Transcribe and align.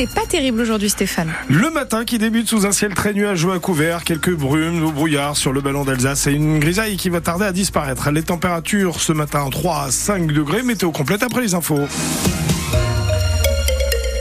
n'est 0.00 0.06
pas 0.06 0.24
terrible 0.26 0.62
aujourd'hui, 0.62 0.88
Stéphane. 0.88 1.30
Le 1.50 1.68
matin 1.68 2.06
qui 2.06 2.16
débute 2.16 2.48
sous 2.48 2.64
un 2.64 2.72
ciel 2.72 2.94
très 2.94 3.12
nuageux 3.12 3.52
à 3.52 3.58
couvert, 3.58 4.02
quelques 4.02 4.34
brumes 4.34 4.82
ou 4.82 4.92
brouillards 4.92 5.36
sur 5.36 5.52
le 5.52 5.60
ballon 5.60 5.84
d'Alsace 5.84 6.26
et 6.26 6.32
une 6.32 6.58
grisaille 6.58 6.96
qui 6.96 7.10
va 7.10 7.20
tarder 7.20 7.44
à 7.44 7.52
disparaître. 7.52 8.10
Les 8.10 8.22
températures 8.22 8.98
ce 8.98 9.12
matin 9.12 9.46
3 9.50 9.84
à 9.84 9.90
5 9.90 10.32
degrés, 10.32 10.62
météo 10.62 10.90
complète 10.90 11.22
après 11.22 11.42
les 11.42 11.54
infos. 11.54 11.86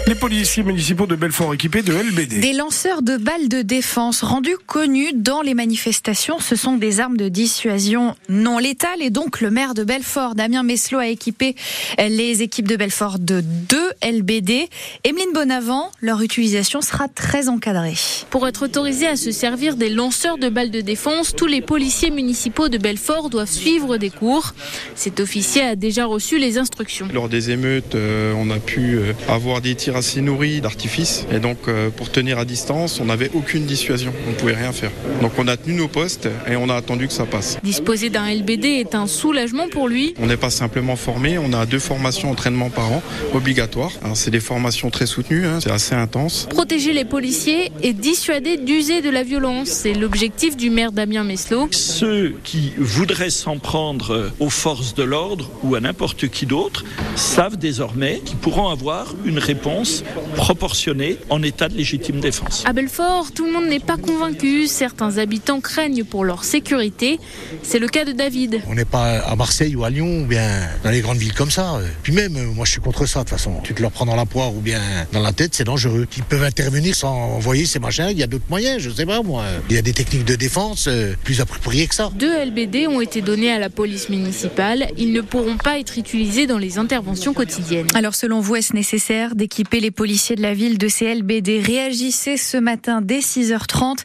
Les 0.09 0.15
policiers 0.15 0.63
municipaux 0.63 1.05
de 1.05 1.15
Belfort 1.15 1.53
équipés 1.53 1.83
de 1.83 1.93
LBD. 1.93 2.39
Des 2.39 2.53
lanceurs 2.53 3.03
de 3.03 3.15
balles 3.15 3.47
de 3.47 3.61
défense 3.61 4.23
rendus 4.23 4.57
connus 4.65 5.13
dans 5.13 5.43
les 5.43 5.53
manifestations. 5.53 6.39
Ce 6.39 6.55
sont 6.55 6.77
des 6.77 6.99
armes 6.99 7.15
de 7.15 7.29
dissuasion 7.29 8.15
non 8.27 8.57
létales 8.57 9.03
et 9.03 9.11
donc 9.11 9.39
le 9.39 9.51
maire 9.51 9.75
de 9.75 9.83
Belfort, 9.83 10.33
Damien 10.33 10.63
Meslot, 10.63 10.97
a 10.97 11.05
équipé 11.05 11.55
les 11.99 12.41
équipes 12.41 12.67
de 12.67 12.75
Belfort 12.75 13.19
de 13.19 13.41
deux 13.41 13.91
LBD. 14.03 14.67
Emeline 15.03 15.31
Bonavent, 15.31 15.91
leur 16.01 16.23
utilisation 16.23 16.81
sera 16.81 17.07
très 17.07 17.47
encadrée. 17.47 17.93
Pour 18.31 18.47
être 18.47 18.65
autorisés 18.65 19.05
à 19.05 19.15
se 19.15 19.29
servir 19.29 19.75
des 19.75 19.89
lanceurs 19.89 20.39
de 20.39 20.49
balles 20.49 20.71
de 20.71 20.81
défense, 20.81 21.35
tous 21.35 21.45
les 21.45 21.61
policiers 21.61 22.09
municipaux 22.09 22.67
de 22.67 22.79
Belfort 22.79 23.29
doivent 23.29 23.47
suivre 23.47 23.97
des 23.97 24.09
cours. 24.09 24.55
Cet 24.95 25.19
officier 25.19 25.61
a 25.61 25.75
déjà 25.75 26.05
reçu 26.07 26.39
les 26.39 26.57
instructions. 26.57 27.07
Lors 27.13 27.29
des 27.29 27.51
émeutes, 27.51 27.93
euh, 27.93 28.33
on 28.35 28.49
a 28.49 28.57
pu 28.57 28.95
euh, 28.95 29.13
avoir 29.27 29.61
des 29.61 29.75
tirs 29.75 29.98
assez 29.99 30.21
nourris 30.21 30.61
d'artifice. 30.61 31.25
Et 31.31 31.39
donc, 31.39 31.57
euh, 31.67 31.89
pour 31.89 32.09
tenir 32.09 32.39
à 32.39 32.45
distance, 32.45 32.99
on 32.99 33.05
n'avait 33.05 33.29
aucune 33.33 33.65
dissuasion. 33.65 34.11
On 34.27 34.31
ne 34.31 34.35
pouvait 34.35 34.55
rien 34.55 34.71
faire. 34.71 34.91
Donc, 35.21 35.33
on 35.37 35.47
a 35.47 35.57
tenu 35.57 35.75
nos 35.75 35.87
postes 35.87 36.27
et 36.49 36.55
on 36.55 36.69
a 36.69 36.75
attendu 36.75 37.07
que 37.07 37.13
ça 37.13 37.25
passe. 37.25 37.57
Disposer 37.63 38.09
d'un 38.09 38.33
LBD 38.33 38.65
est 38.65 38.95
un 38.95 39.07
soulagement 39.07 39.67
pour 39.69 39.87
lui. 39.87 40.13
On 40.19 40.25
n'est 40.25 40.37
pas 40.37 40.49
simplement 40.49 40.95
formé, 40.95 41.37
on 41.37 41.53
a 41.53 41.65
deux 41.65 41.79
formations 41.79 42.31
entraînement 42.31 42.69
par 42.69 42.91
an 42.91 43.01
obligatoires. 43.33 43.91
C'est 44.15 44.31
des 44.31 44.39
formations 44.39 44.89
très 44.89 45.05
soutenues, 45.05 45.45
hein, 45.45 45.59
c'est 45.61 45.71
assez 45.71 45.95
intense. 45.95 46.47
Protéger 46.49 46.93
les 46.93 47.05
policiers 47.05 47.71
et 47.83 47.93
dissuader 47.93 48.57
d'user 48.57 49.01
de 49.01 49.09
la 49.09 49.23
violence, 49.23 49.67
c'est 49.67 49.93
l'objectif 49.93 50.55
du 50.55 50.69
maire 50.69 50.91
Damien 50.91 51.23
Meslot. 51.23 51.67
Ceux 51.71 52.35
qui 52.43 52.73
voudraient 52.77 53.29
s'en 53.29 53.57
prendre 53.57 54.31
aux 54.39 54.49
forces 54.49 54.95
de 54.95 55.03
l'ordre 55.03 55.49
ou 55.63 55.75
à 55.75 55.81
n'importe 55.81 56.29
qui 56.29 56.45
d'autre 56.45 56.85
savent 57.15 57.57
désormais 57.57 58.21
qu'ils 58.23 58.37
pourront 58.37 58.69
avoir 58.69 59.13
une 59.25 59.39
réponse 59.39 59.88
proportionnée 60.35 61.17
en 61.29 61.41
état 61.43 61.69
de 61.69 61.75
légitime 61.75 62.19
défense. 62.19 62.63
À 62.65 62.73
Belfort, 62.73 63.31
tout 63.31 63.45
le 63.45 63.51
monde 63.51 63.67
n'est 63.67 63.79
pas 63.79 63.97
convaincu. 63.97 64.67
Certains 64.67 65.17
habitants 65.17 65.61
craignent 65.61 66.03
pour 66.03 66.23
leur 66.23 66.43
sécurité. 66.43 67.19
C'est 67.63 67.79
le 67.79 67.87
cas 67.87 68.05
de 68.05 68.11
David. 68.11 68.61
On 68.67 68.75
n'est 68.75 68.85
pas 68.85 69.19
à 69.19 69.35
Marseille 69.35 69.75
ou 69.75 69.83
à 69.83 69.89
Lyon 69.89 70.21
ou 70.21 70.25
bien 70.25 70.49
dans 70.83 70.91
les 70.91 71.01
grandes 71.01 71.17
villes 71.17 71.33
comme 71.33 71.51
ça. 71.51 71.79
Puis 72.03 72.13
même, 72.13 72.33
moi 72.53 72.65
je 72.65 72.71
suis 72.71 72.81
contre 72.81 73.05
ça 73.05 73.19
de 73.19 73.23
toute 73.25 73.37
façon. 73.37 73.53
Tu 73.63 73.73
te 73.73 73.81
leur 73.81 73.91
prends 73.91 74.05
dans 74.05 74.15
la 74.15 74.25
poire 74.25 74.53
ou 74.55 74.59
bien 74.59 74.81
dans 75.11 75.21
la 75.21 75.33
tête, 75.33 75.55
c'est 75.55 75.63
dangereux. 75.63 76.07
Ils 76.17 76.23
peuvent 76.23 76.43
intervenir 76.43 76.95
sans 76.95 77.13
envoyer 77.35 77.65
ces 77.65 77.79
machins. 77.79 78.07
Il 78.11 78.17
y 78.17 78.23
a 78.23 78.27
d'autres 78.27 78.49
moyens, 78.49 78.81
je 78.81 78.89
sais 78.89 79.05
pas 79.05 79.21
moi. 79.21 79.43
Il 79.69 79.75
y 79.75 79.79
a 79.79 79.81
des 79.81 79.93
techniques 79.93 80.25
de 80.25 80.35
défense 80.35 80.87
euh, 80.87 81.13
plus 81.23 81.41
appropriées 81.41 81.87
que 81.87 81.95
ça. 81.95 82.11
Deux 82.15 82.45
LBD 82.45 82.87
ont 82.87 83.01
été 83.01 83.21
donnés 83.21 83.51
à 83.51 83.59
la 83.59 83.69
police 83.69 84.09
municipale. 84.09 84.87
Ils 84.97 85.13
ne 85.13 85.21
pourront 85.21 85.57
pas 85.57 85.79
être 85.79 85.97
utilisés 85.97 86.47
dans 86.47 86.57
les 86.57 86.77
interventions 86.77 87.33
quotidiennes. 87.33 87.87
Alors 87.93 88.15
selon 88.15 88.39
vous, 88.39 88.55
est-ce 88.55 88.73
nécessaire 88.73 89.35
d'équiper 89.35 89.78
les 89.79 89.91
policiers 89.91 90.35
de 90.35 90.41
la 90.41 90.53
ville 90.53 90.77
de 90.77 90.87
CLBD. 90.87 91.59
Réagissez 91.59 92.37
ce 92.37 92.57
matin 92.57 93.01
dès 93.01 93.19
6h30. 93.19 93.99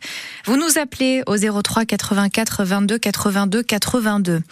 Vous 0.47 0.57
nous 0.57 0.79
appelez 0.79 1.23
au 1.27 1.37
03 1.37 1.85
84 1.85 2.65
22 2.65 2.99
82 2.99 3.63
82. 3.63 4.43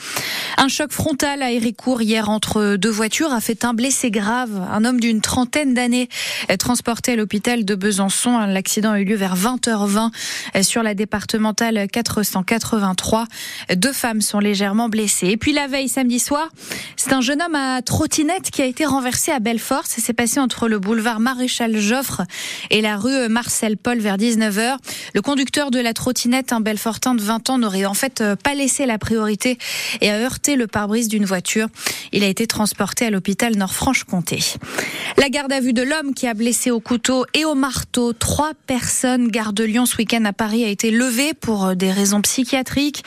Un 0.59 0.69
choc 0.69 0.93
frontal 0.93 1.43
à 1.43 1.53
Héricourt 1.53 2.03
hier 2.03 2.29
entre 2.29 2.77
deux 2.77 2.91
voitures 2.91 3.33
a 3.33 3.41
fait 3.41 3.65
un 3.65 3.75
blessé 3.75 4.11
grave. 4.11 4.51
Un 4.71 4.85
homme 4.85 5.01
d'une 5.01 5.21
trentaine 5.21 5.75
d'années 5.75 6.09
est 6.49 6.57
transporté 6.57 7.13
à 7.13 7.17
l'hôpital 7.17 7.65
de 7.65 7.75
Besançon. 7.75 8.39
L'accident 8.47 8.93
a 8.93 9.01
eu 9.01 9.05
lieu 9.05 9.17
vers 9.17 9.37
20h20 9.37 10.63
sur 10.63 10.83
la 10.83 10.95
départementale 10.95 11.87
483. 11.91 13.27
Deux 13.77 13.93
femmes 13.93 14.21
sont 14.21 14.39
légèrement 14.39 14.89
blessées. 14.89 15.29
Et 15.29 15.37
puis 15.37 15.53
la 15.53 15.67
veille 15.69 15.89
samedi 15.89 16.19
soir, 16.19 16.49
c'est 16.97 17.13
un 17.13 17.21
jeune 17.21 17.43
homme 17.43 17.55
à 17.55 17.83
trottinette 17.83 18.51
qui 18.51 18.63
a 18.63 18.67
été 18.67 18.85
renversé 18.85 19.31
à 19.31 19.39
Belfort. 19.39 19.87
Ça 19.87 20.01
s'est 20.01 20.13
passé 20.13 20.41
entre 20.41 20.69
le 20.69 20.79
boulevard 20.79 21.12
Maréchal 21.21 21.79
Joffre 21.79 22.23
et 22.71 22.81
la 22.81 22.97
rue 22.97 23.29
Marcel 23.29 23.77
Paul 23.77 23.99
vers 23.99 24.17
19h. 24.17 24.77
Le 25.15 25.23
conducteur 25.23 25.71
de 25.71 25.81
la 25.81 25.93
trottinette, 25.93 26.53
un 26.53 26.61
Belfortin 26.61 27.15
de 27.15 27.23
20 27.23 27.51
ans, 27.51 27.59
n'aurait 27.59 27.85
en 27.85 27.95
fait 27.95 28.23
pas 28.43 28.55
laissé 28.55 28.87
la 28.87 28.99
priorité 28.99 29.59
et 30.01 30.11
a 30.11 30.19
heurté 30.19 30.57
le 30.57 30.67
pare-brise 30.67 31.09
d'une 31.09 31.25
voiture. 31.25 31.69
Il 32.13 32.25
a 32.25 32.27
été 32.27 32.47
transporté 32.47 33.07
à 33.07 33.11
l'hôpital 33.11 33.57
Nord-Franche-Comté. 33.57 34.39
La 35.19 35.29
garde 35.29 35.53
à 35.53 35.61
vue 35.61 35.73
de 35.73 35.83
l'homme 35.83 36.15
qui 36.15 36.27
a 36.27 36.35
blessé 36.35 36.71
au 36.71 36.81
couteau 36.81 37.27
et 37.35 37.45
au 37.45 37.55
marteau 37.55 38.13
trois 38.13 38.53
personnes 38.67 39.29
garde 39.29 39.55
de 39.55 39.65
Lyon 39.65 39.87
ce 39.87 39.97
week-end 39.97 40.25
à 40.25 40.33
Paris 40.33 40.65
a 40.65 40.69
été 40.69 40.91
levée 40.91 41.35
pour 41.35 41.77
des 41.77 41.91
raisons 41.91 42.23
psychiatriques. 42.23 43.03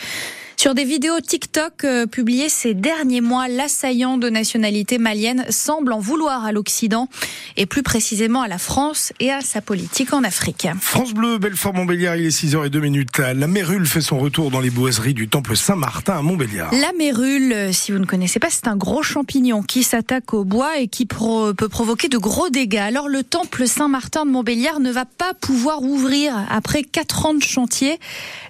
Sur 0.57 0.73
des 0.73 0.85
vidéos 0.85 1.19
TikTok 1.19 1.83
euh, 1.83 2.07
publiées 2.07 2.49
ces 2.49 2.73
derniers 2.73 3.21
mois, 3.21 3.47
l'assaillant 3.47 4.17
de 4.17 4.29
nationalité 4.29 4.97
malienne 4.97 5.45
semble 5.49 5.91
en 5.91 5.99
vouloir 5.99 6.45
à 6.45 6.51
l'Occident 6.51 7.09
et 7.57 7.65
plus 7.65 7.83
précisément 7.83 8.41
à 8.41 8.47
la 8.47 8.57
France 8.57 9.11
et 9.19 9.31
à 9.31 9.41
sa 9.41 9.61
politique 9.61 10.13
en 10.13 10.23
Afrique. 10.23 10.67
France 10.79 11.13
Bleu, 11.13 11.37
Belfort-Montbéliard, 11.37 12.15
il 12.15 12.25
est 12.25 12.43
6h02 12.43 12.79
minutes. 12.79 13.17
La 13.19 13.47
mérule 13.47 13.85
fait 13.85 14.01
son 14.01 14.17
retour 14.17 14.49
dans 14.49 14.61
les 14.61 14.69
boiseries 14.69 15.13
du 15.13 15.27
temple 15.27 15.55
Saint-Martin 15.55 16.17
à 16.17 16.21
Montbéliard. 16.21 16.73
La 16.73 16.93
mérule, 16.97 17.53
euh, 17.53 17.71
si 17.71 17.91
vous 17.91 17.99
ne 17.99 18.05
connaissez 18.05 18.39
pas, 18.39 18.49
c'est 18.49 18.67
un 18.67 18.77
gros 18.77 19.03
champignon 19.03 19.61
qui 19.61 19.83
s'attaque 19.83 20.33
au 20.33 20.45
bois 20.45 20.79
et 20.79 20.87
qui 20.87 21.05
pro 21.05 21.53
peut 21.53 21.69
provoquer 21.69 22.07
de 22.07 22.17
gros 22.17 22.49
dégâts. 22.49 22.77
Alors 22.77 23.09
le 23.09 23.23
temple 23.23 23.67
Saint-Martin 23.67 24.25
de 24.25 24.31
Montbéliard 24.31 24.79
ne 24.79 24.91
va 24.91 25.05
pas 25.05 25.33
pouvoir 25.33 25.83
ouvrir 25.83 26.33
après 26.49 26.83
4 26.83 27.25
ans 27.25 27.33
de 27.33 27.43
chantier. 27.43 27.99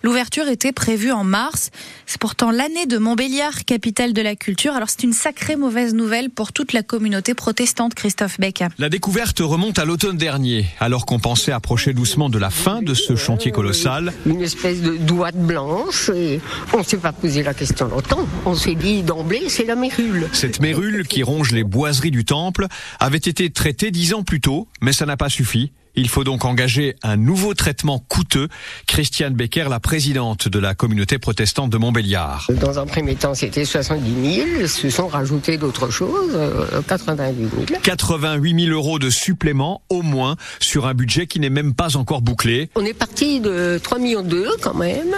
L'ouverture 0.04 0.48
était 0.48 0.72
prévue 0.72 1.12
en 1.12 1.24
mars. 1.24 1.72
C'est 2.08 2.20
pourtant 2.20 2.52
l'année 2.52 2.86
de 2.86 2.98
Montbéliard, 2.98 3.66
capitale 3.66 4.14
de 4.14 4.22
la 4.22 4.36
culture. 4.36 4.74
Alors 4.74 4.90
c'est 4.90 5.04
une 5.04 5.14
sacrée 5.14 5.56
mauvaise 5.56 5.94
nouvelle 5.94 6.30
pour 6.30 6.54
toute 6.54 6.72
la 6.74 6.84
communauté 6.84 7.34
protestante, 7.34 7.96
Christophe 7.96 8.40
Beck. 8.40 8.64
La 8.78 8.90
découverte 8.90 9.40
remonte 9.40 9.80
à 9.80 9.86
l'automne 9.86 10.18
dernier, 10.18 10.66
alors 10.80 11.06
qu'on 11.06 11.20
pensait 11.20 11.52
approcher 11.52 11.94
doucement 11.94 12.30
de 12.30 12.38
la 12.38 12.50
fin 12.50 12.82
de 12.82 12.94
ce 12.94 13.16
chantier 13.16 13.52
colossal. 13.52 14.14
Une 14.26 14.42
espèce 14.42 14.82
de 14.82 14.98
douate 14.98 15.36
blanche. 15.36 16.10
Et 16.16 16.40
on 16.74 16.80
ne 16.80 16.84
s'est 16.84 16.98
pas 16.98 17.12
posé 17.12 17.44
la 17.44 17.54
question 17.54 17.88
longtemps. 17.88 18.28
On 18.46 18.54
s'est 18.56 18.76
dit 18.76 19.02
d'emblée, 19.04 19.50
c'est 19.50 19.66
la 19.66 19.76
mérule. 19.76 20.30
Cette 20.32 20.62
mérule 20.62 21.08
qui 21.08 21.24
ronge 21.24 21.52
les 21.52 21.64
boiseries 21.64 22.12
du 22.12 22.24
temple 22.24 22.68
avait 23.00 23.18
été 23.18 23.50
traitée 23.50 23.92
dix 23.92 24.14
ans 24.14 24.24
plus 24.24 24.42
tôt, 24.42 24.68
mais 24.82 24.94
ça 24.94 25.06
n'a 25.06 25.18
pas 25.18 25.30
suffi. 25.30 25.72
Il 25.96 26.10
faut 26.10 26.24
donc 26.24 26.46
engager 26.46 26.96
un 27.04 27.18
nouveau 27.18 27.54
traitement 27.54 28.00
coûteux. 28.00 28.48
Christiane 28.88 29.34
Becker, 29.34 29.68
la 29.70 29.80
présidente 29.80 30.48
de 30.48 30.60
la 30.60 30.76
communauté 30.76 31.20
protestante 31.20 31.70
de 31.70 31.78
Montbéliard. 31.78 32.48
Dans 32.50 32.80
un 32.80 32.86
premier 32.86 33.16
temps, 33.16 33.34
c'était 33.34 33.66
70 33.66 34.36
000. 34.58 34.68
Se 34.68 34.90
sont 34.90 35.08
rajoutés 35.08 35.58
d'autres 35.58 35.90
choses, 35.90 36.34
euh, 36.36 36.82
88 36.88 37.50
000. 37.70 37.80
88 37.82 38.66
000 38.66 38.74
euros 38.74 39.00
de 39.00 39.10
supplément, 39.10 39.82
au 39.90 40.02
moins, 40.02 40.36
sur 40.60 40.88
un 40.88 40.94
budget 40.94 41.28
qui 41.28 41.40
n'est 41.40 41.50
même 41.50 41.74
pas 41.74 41.98
encore 41.98 42.22
bouclé. 42.22 42.70
On 42.76 42.86
est 42.86 42.94
parti 42.94 43.40
de 43.40 43.80
3 43.82 44.00
millions 44.00 44.24
2 44.24 44.50
quand 44.62 44.74
même. 44.74 45.16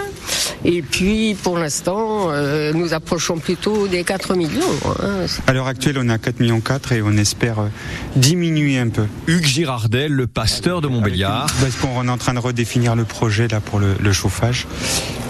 Et 0.64 0.82
puis, 0.82 1.34
pour 1.42 1.58
l'instant, 1.58 2.30
euh, 2.30 2.72
nous 2.72 2.94
approchons 2.94 3.38
plutôt 3.38 3.88
des 3.88 4.04
4 4.04 4.34
millions. 4.34 4.60
Hein. 5.02 5.26
À 5.46 5.52
l'heure 5.52 5.66
actuelle, 5.66 5.98
on 5.98 6.08
est 6.08 6.12
à 6.12 6.18
4 6.18 6.40
millions 6.40 6.60
4 6.60 6.92
et 6.92 7.02
on 7.02 7.16
espère 7.16 7.60
euh, 7.60 7.68
diminuer 8.16 8.78
un 8.78 8.88
peu. 8.88 9.06
Hugues 9.26 9.46
Girardet, 9.46 10.08
le 10.08 10.26
pasteur 10.26 10.80
de 10.80 10.88
Montbéliard. 10.88 11.46
Parce 11.60 11.76
qu'on 11.76 12.06
est 12.06 12.10
en 12.10 12.18
train 12.18 12.34
de 12.34 12.38
redéfinir 12.38 12.96
le 12.96 13.04
projet 13.04 13.48
là 13.48 13.60
pour 13.60 13.78
le, 13.78 13.94
le 14.00 14.12
chauffage 14.12 14.66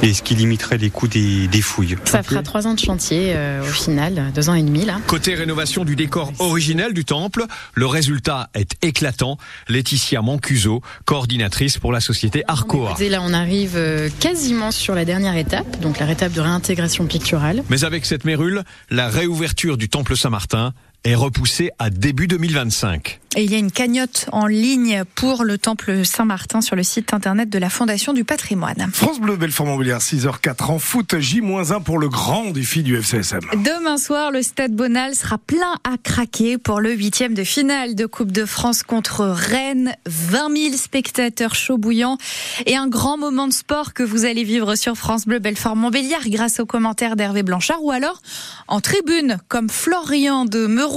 et 0.03 0.15
ce 0.15 0.23
qui 0.23 0.35
limiterait 0.35 0.79
les 0.79 0.91
coûts 0.91 1.09
des, 1.09 1.49
des 1.49 1.61
fouilles? 1.61 1.97
Ça 2.05 2.23
fera 2.23 2.43
trois 2.43 2.67
ans 2.67 2.75
de 2.75 2.79
chantier 2.79 3.33
euh, 3.35 3.63
au 3.63 3.73
final, 3.73 4.33
deux 4.35 4.49
ans 4.49 4.55
et 4.55 4.63
demi 4.63 4.85
là. 4.85 4.99
Côté 5.07 5.35
rénovation 5.35 5.85
du 5.85 5.97
décor 5.97 6.33
originel 6.39 6.95
du 6.95 7.05
temple, 7.05 7.45
le 7.75 7.87
résultat 7.87 8.49
est 8.55 8.77
éclatant. 8.83 9.39
Laetitia 9.69 10.23
Mancuso, 10.23 10.83
coordinatrice 11.05 11.79
pour 11.79 11.93
la 11.93 12.01
société 12.01 12.45
Arcoa. 12.49 12.95
Et 13.01 13.09
là 13.09 13.21
on 13.23 13.33
arrive 13.33 13.75
euh, 13.77 14.09
quasiment 14.21 14.71
sur 14.71 14.95
la 14.95 15.05
dernière 15.05 15.18
étape, 15.27 15.81
donc 15.81 15.99
la 15.99 16.11
étape 16.11 16.33
de 16.33 16.41
réintégration 16.41 17.07
picturale. 17.07 17.63
Mais 17.69 17.85
avec 17.85 18.07
cette 18.07 18.25
mérule, 18.25 18.63
la 18.91 19.09
réouverture 19.09 19.77
du 19.77 19.89
temple 19.89 20.17
Saint-Martin 20.17 20.73
est 21.05 21.15
repoussée 21.15 21.71
à 21.79 21.91
début 21.91 22.27
2025. 22.27 23.21
Et 23.37 23.45
il 23.45 23.53
y 23.53 23.55
a 23.55 23.59
une 23.59 23.71
cagnotte 23.71 24.27
en 24.33 24.47
ligne 24.47 25.05
pour 25.15 25.45
le 25.45 25.59
temple 25.59 26.05
Saint-Martin 26.05 26.61
sur 26.61 26.75
le 26.77 26.83
site 26.83 27.13
internet 27.13 27.51
de 27.51 27.59
la 27.59 27.69
Fondation 27.69 28.13
du 28.13 28.25
patrimoine. 28.25 28.89
France 28.93 29.21
Bleu, 29.21 29.37
Belfort-Montbéliard, 29.37 30.01
6h04 30.01 30.65
en 30.71 30.79
foot, 30.79 31.19
J-1 31.19 31.83
pour 31.83 31.99
le 31.99 32.09
grand 32.09 32.51
défi 32.51 32.83
du 32.83 32.97
FCSM. 32.97 33.41
Demain 33.53 33.99
soir, 33.99 34.33
le 34.33 34.43
stade 34.43 34.73
Bonal 34.73 35.15
sera 35.15 35.39
plein 35.39 35.75
à 35.85 35.99
craquer 36.03 36.59
pour 36.59 36.81
le 36.81 36.93
huitième 36.93 37.35
de 37.35 37.45
finale 37.45 37.95
de 37.95 38.07
Coupe 38.07 38.33
de 38.33 38.47
France 38.47 38.83
contre 38.83 39.27
Rennes. 39.27 39.95
20 40.07 40.57
000 40.57 40.77
spectateurs 40.77 41.55
chauds 41.55 41.79
bouillants 41.79 42.19
et 42.67 42.77
un 42.77 42.89
grand 42.89 43.19
moment 43.19 43.47
de 43.47 43.53
sport 43.53 43.93
que 43.93 44.03
vous 44.03 44.25
allez 44.25 44.43
vivre 44.43 44.75
sur 44.75 44.97
France 44.97 45.27
Bleu 45.27 45.39
Belfort-Montbéliard 45.39 46.29
grâce 46.29 46.61
aux 46.61 46.67
commentaires 46.67 47.15
d'Hervé 47.15 47.43
Blanchard 47.43 47.85
ou 47.85 47.91
alors 47.91 48.21
en 48.69 48.81
tribune 48.81 49.39
comme 49.49 49.69
Florian 49.69 50.45
de 50.45 50.67
Meureux 50.67 50.88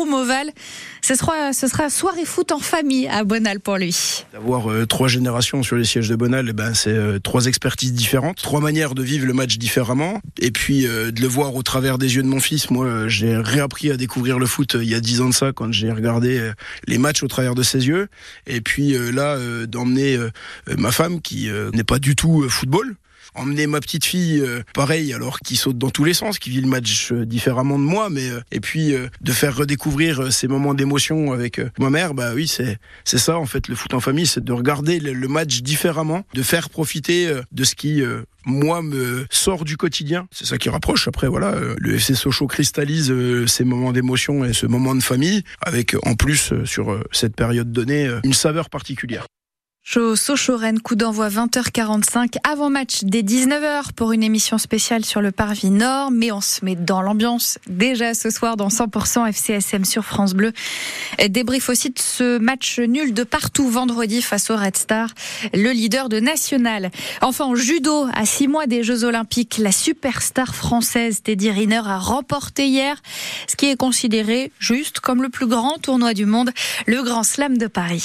Ce 1.02 1.16
sera 1.16 1.90
soirée 1.90 2.26
foot 2.26 2.52
en 2.52 2.60
famille 2.60 3.08
à 3.08 3.24
Bonal 3.24 3.60
pour 3.60 3.78
lui. 3.78 4.24
D'avoir 4.34 4.72
euh, 4.72 4.86
trois 4.86 5.08
générations 5.08 5.64
sur 5.64 5.76
les 5.76 5.84
sièges 5.84 6.08
de 6.08 6.16
Bonal, 6.16 6.48
eh 6.50 6.54
ben, 6.54 6.74
c'est 6.74 6.92
euh, 6.92 7.20
trois 7.20 7.48
expertises 7.48 7.92
différentes, 7.92 8.38
trois 8.38 8.62
manières 8.62 8.94
de 8.94 9.02
vivre 9.02 9.26
le 9.26 9.34
match 9.34 9.58
différemment. 9.58 10.22
Et 10.40 10.52
puis 10.52 10.88
euh, 10.88 11.12
de 11.12 11.22
le 11.22 11.28
voir 11.28 11.56
au 11.56 11.64
travers 11.64 11.98
des 11.98 12.16
yeux 12.16 12.24
de 12.24 12.28
mon 12.28 12.40
fils. 12.40 12.70
Moi, 12.70 13.08
j'ai 13.08 13.36
réappris 13.36 13.92
à 13.92 13.98
découvrir 13.98 14.38
le 14.38 14.46
foot 14.46 14.78
il 14.80 14.90
y 14.90 14.96
a 14.96 15.00
dix 15.00 15.22
ans 15.22 15.30
de 15.30 15.34
ça 15.34 15.52
quand 15.54 15.72
j'ai 15.72 15.92
regardé 15.92 16.52
les 16.88 16.98
matchs 16.98 17.24
au 17.24 17.28
travers 17.28 17.56
de 17.56 17.64
ses 17.64 17.88
yeux. 17.88 18.08
Et 18.48 18.62
puis 18.62 18.96
là, 19.12 19.38
d'emmener 19.66 20.18
ma 20.78 20.92
femme 20.92 21.22
qui 21.22 21.50
n'est 21.74 21.84
pas 21.84 22.00
du 22.00 22.16
tout 22.16 22.48
football 22.50 22.96
emmener 23.36 23.68
ma 23.68 23.80
petite 23.80 24.06
fille, 24.06 24.40
euh, 24.42 24.62
pareil, 24.74 25.14
alors 25.14 25.40
qui 25.40 25.56
saute 25.56 25.78
dans 25.78 25.90
tous 25.90 26.04
les 26.04 26.14
sens, 26.14 26.40
qui 26.40 26.50
vit 26.50 26.62
le 26.62 26.68
match 26.68 27.12
euh, 27.12 27.26
différemment 27.26 27.80
de 27.80 27.84
moi, 27.84 28.10
mais 28.10 28.30
euh, 28.30 28.42
et 28.52 28.60
puis 28.60 28.94
de 29.22 29.32
faire 29.32 29.56
redécouvrir 29.56 30.32
ces 30.32 30.48
moments 30.48 30.74
d'émotion 30.74 31.32
avec 31.32 31.62
ma 31.80 31.90
mère, 31.90 32.14
bah 32.14 32.32
oui, 32.36 32.48
c'est 32.48 32.78
c'est 33.06 33.18
ça 33.18 33.38
en 33.38 33.46
fait 33.46 33.68
le 33.68 33.76
foot 33.76 33.94
en 33.94 34.00
famille, 34.00 34.28
c'est 34.28 34.44
de 34.44 34.52
regarder 34.52 35.00
le, 35.00 35.28
match 35.28 35.62
différemment, 35.62 36.26
de 36.34 36.42
faire 36.42 36.70
profiter 36.70 37.32
de 37.52 37.64
ce 37.64 37.76
qui 37.76 38.02
moi 38.46 38.82
me 38.82 39.26
sort 39.30 39.64
du 39.64 39.78
quotidien. 39.78 40.28
C'est 40.32 40.46
ça 40.46 40.58
qui 40.58 40.70
rapproche. 40.70 41.08
Après 41.08 41.28
voilà, 41.28 41.56
le 41.78 41.96
FC 41.96 42.16
Sochaux 42.16 42.48
cristallise 42.48 43.14
ces 43.48 43.64
moments 43.64 43.94
d'émotion 43.94 44.44
et 44.44 44.54
ce 44.54 44.66
moment 44.66 44.96
de 44.96 45.04
famille 45.04 45.44
avec 45.62 45.96
en 46.06 46.16
plus 46.16 46.54
sur 46.66 47.00
cette 47.12 47.36
période 47.36 47.72
donnée 47.72 48.10
une 48.24 48.34
saveur 48.34 48.70
particulière. 48.70 49.26
Sochaux-Rennes, 49.83 50.80
coup 50.80 50.95
d'envoi 50.95 51.28
20h45, 51.28 52.36
avant 52.50 52.69
match 52.69 53.00
dès 53.04 53.24
19h 53.24 53.94
pour 53.95 54.12
une 54.12 54.24
émission 54.24 54.57
spéciale 54.57 55.04
sur 55.04 55.22
le 55.22 55.31
Parvis 55.31 55.72
Nord, 55.72 56.12
mais 56.12 56.31
on 56.31 56.39
se 56.39 56.63
met 56.63 56.75
dans 56.75 57.01
l'ambiance 57.01 57.57
déjà 57.68 58.13
ce 58.13 58.30
soir 58.30 58.57
dans 58.57 58.69
100% 58.69 59.28
FCSM 59.28 59.83
sur 59.83 60.06
France 60.06 60.33
Bleu. 60.33 60.54
Débrief 61.30 61.68
aussi 61.68 61.89
de 61.89 62.00
ce 62.00 62.38
match 62.38 62.80
nul 62.80 63.13
de 63.13 63.24
partout 63.24 63.69
vendredi 63.69 64.22
face 64.22 64.50
au 64.50 64.56
Red 64.56 64.78
Star, 64.78 65.10
le 65.54 65.72
leader 65.72 66.10
de 66.10 66.19
National. 66.19 66.92
Enfin, 67.22 67.45
en 67.45 67.56
judo, 67.56 68.06
à 68.13 68.25
six 68.25 68.48
mois 68.48 68.68
des 68.68 68.84
Jeux 68.84 69.04
Olympiques, 69.04 69.57
la 69.57 69.72
superstar 69.72 70.56
française 70.56 71.24
Teddy 71.24 71.50
Riner 71.50 71.81
a 71.86 71.98
remporté 71.98 72.68
hier 72.68 73.01
ce 73.48 73.56
qui 73.56 73.66
est 73.66 73.77
considéré 73.77 74.51
juste 74.60 75.00
comme 75.00 75.24
le 75.24 75.30
plus 75.30 75.48
grand 75.48 75.80
tournoi 75.80 76.13
du 76.13 76.25
monde, 76.25 76.51
le 76.86 77.01
Grand 77.01 77.24
Slam 77.24 77.57
de 77.57 77.68
Paris. 77.68 78.00